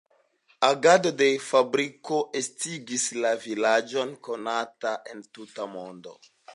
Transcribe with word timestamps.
Agado 0.69 1.11
de 1.19 1.27
la 1.33 1.43
fabriko 1.49 2.17
estigis 2.41 3.05
la 3.27 3.35
vilaĝon 3.47 4.19
konata 4.29 4.99
en 5.13 5.25
tuta 5.39 5.73
mondo. 5.77 6.19